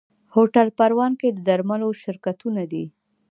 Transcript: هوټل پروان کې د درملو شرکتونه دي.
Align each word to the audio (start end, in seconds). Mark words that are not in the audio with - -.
هوټل 0.33 0.67
پروان 0.79 1.13
کې 1.19 1.29
د 1.31 1.39
درملو 1.47 1.89
شرکتونه 2.03 2.61
دي. 2.71 2.85